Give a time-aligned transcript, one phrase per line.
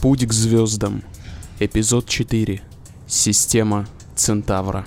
[0.00, 1.02] Путь к звездам.
[1.58, 2.62] Эпизод 4.
[3.08, 4.86] Система Центавра.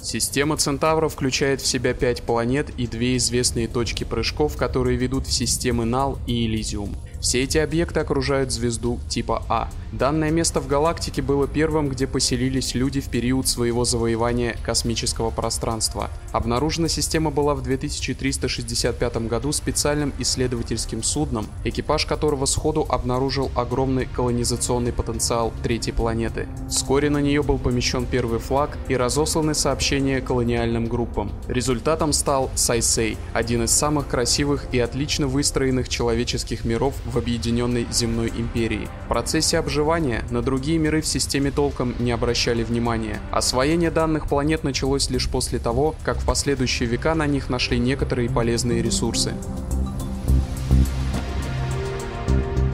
[0.00, 5.32] Система Центавра включает в себя пять планет и две известные точки прыжков, которые ведут в
[5.32, 6.96] системы Нал и Элизиум.
[7.22, 9.70] Все эти объекты окружают звезду типа А.
[9.92, 16.10] Данное место в галактике было первым, где поселились люди в период своего завоевания космического пространства.
[16.32, 24.92] Обнаружена система была в 2365 году специальным исследовательским судном, экипаж которого сходу обнаружил огромный колонизационный
[24.92, 26.48] потенциал третьей планеты.
[26.68, 31.30] Вскоре на нее был помещен первый флаг и разосланы сообщения колониальным группам.
[31.46, 38.88] Результатом стал Сайсей, один из самых красивых и отлично выстроенных человеческих миров объединенной земной империи.
[39.04, 43.20] В процессе обживания на другие миры в системе толком не обращали внимания.
[43.30, 48.28] Освоение данных планет началось лишь после того, как в последующие века на них нашли некоторые
[48.30, 49.32] полезные ресурсы.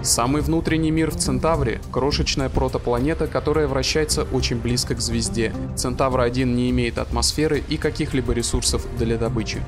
[0.02, 5.52] Самый внутренний мир в Центавре– крошечная протопланета, которая вращается очень близко к звезде.
[5.76, 9.60] Центавр-1 не имеет атмосферы и каких-либо ресурсов для добычи.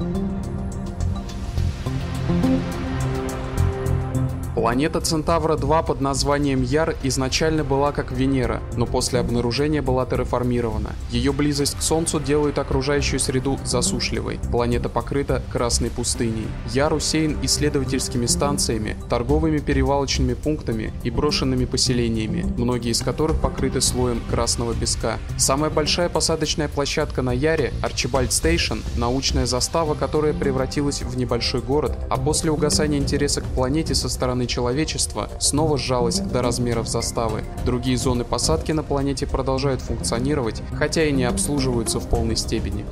[4.61, 10.91] Планета Центавра-2 под названием Яр изначально была как Венера, но после обнаружения была терраформирована.
[11.11, 14.39] Ее близость к Солнцу делает окружающую среду засушливой.
[14.51, 16.47] Планета покрыта красной пустыней.
[16.75, 24.21] Яр усеян исследовательскими станциями, торговыми перевалочными пунктами и брошенными поселениями, многие из которых покрыты слоем
[24.29, 25.17] красного песка.
[25.39, 31.97] Самая большая посадочная площадка на Яре– Archibald Station, научная застава, которая превратилась в небольшой город,
[32.11, 37.45] а после угасания интереса к планете со стороны человечества снова сжалось до размеров заставы.
[37.65, 42.85] Другие зоны посадки на планете продолжают функционировать, хотя и не обслуживаются в полной степени.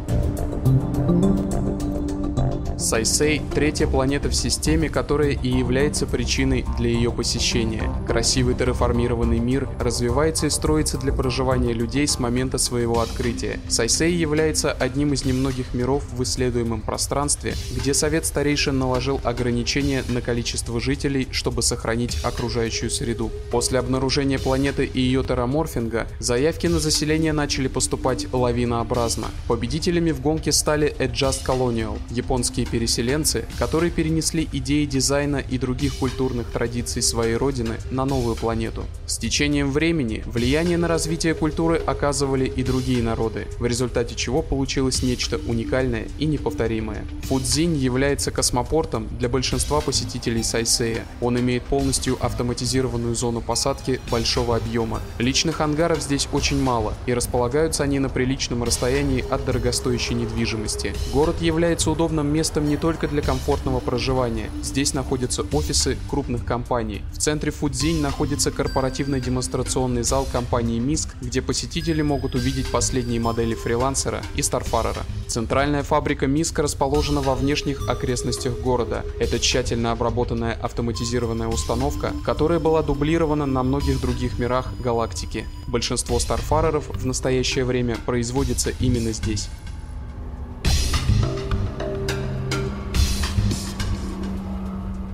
[2.78, 7.82] Сайсей– третья планета в системе, которая и является причиной для ее посещения.
[8.06, 13.58] Красивый терраформированный мир развивается и строится для проживания людей с момента своего открытия.
[13.68, 20.20] Сайсей является одним из немногих миров в исследуемом пространстве, где Совет Старейшин наложил ограничения на
[20.20, 23.32] количество жителей, чтобы сохранить окружающую среду.
[23.50, 29.26] После обнаружения планеты и ее терраморфинга, заявки на заселение начали поступать лавинообразно.
[29.48, 36.48] Победителями в гонке стали Adjust Colonial, японские переселенцы, которые перенесли идеи дизайна и других культурных
[36.48, 38.84] традиций своей родины на новую планету.
[39.06, 45.02] С течением времени влияние на развитие культуры оказывали и другие народы, в результате чего получилось
[45.02, 47.04] нечто уникальное и неповторимое.
[47.24, 51.04] Фудзинь является космопортом для большинства посетителей Сайсея.
[51.20, 55.00] Он имеет полностью автоматизированную зону посадки большого объема.
[55.18, 60.92] Личных ангаров здесь очень мало, и располагаются они на приличном расстоянии от дорогостоящей недвижимости.
[61.12, 64.50] Город является удобным местом местом не только для комфортного проживания.
[64.62, 67.02] Здесь находятся офисы крупных компаний.
[67.12, 73.54] В центре Фудзинь находится корпоративный демонстрационный зал компании Миск, где посетители могут увидеть последние модели
[73.54, 75.04] фрилансера и Старфарера.
[75.28, 79.04] Центральная фабрика Миск расположена во внешних окрестностях города.
[79.20, 85.44] Это тщательно обработанная автоматизированная установка, которая была дублирована на многих других мирах галактики.
[85.66, 89.48] Большинство Старфареров в настоящее время производится именно здесь.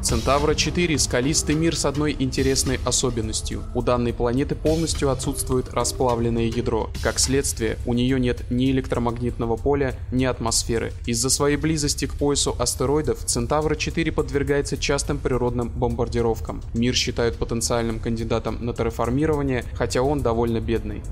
[0.05, 3.63] Центавра-4– скалистый мир с одной интересной особенностью.
[3.75, 6.91] У данной планеты полностью отсутствует расплавленное ядро.
[7.03, 10.93] Как следствие, у нее нет ни электромагнитного поля, ни атмосферы.
[11.07, 16.61] Из-за своей близости к поясу астероидов Центавра-4 подвергается частым природным бомбардировкам.
[16.75, 21.03] Мир считают потенциальным кандидатом на терраформирование, хотя он довольно бедный.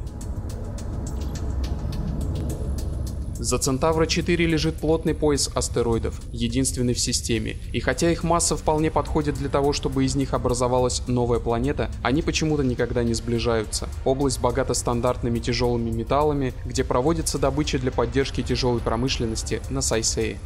[3.42, 9.34] За Центавра-4 лежит плотный пояс астероидов, единственный в системе, и хотя их масса вполне подходит
[9.34, 13.88] для того, чтобы из них образовалась новая планета, они почему-то никогда не сближаются.
[14.04, 20.38] Область богата стандартными тяжелыми металлами, где проводится добыча для поддержки тяжелой промышленности на Сайсее.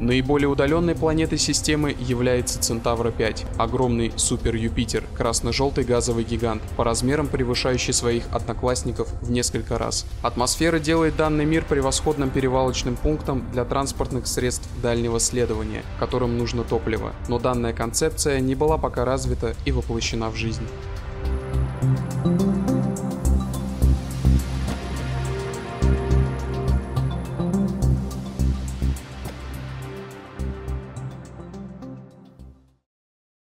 [0.00, 8.24] Наиболее удаленной планетой системы является Центавра-5, огромный супер-Юпитер, красно-желтый газовый гигант, по размерам превышающий своих
[8.30, 10.04] одноклассников в несколько раз.
[10.22, 17.12] Атмосфера делает данный мир превосходным перевалочным пунктом для транспортных средств дальнего следования, которым нужно топливо,
[17.28, 20.66] но данная концепция не была пока развита и воплощена в жизнь.